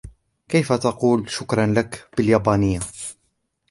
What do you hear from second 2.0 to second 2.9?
باليابانية؟